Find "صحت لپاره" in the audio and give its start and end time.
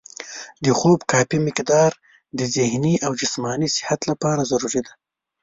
3.77-4.47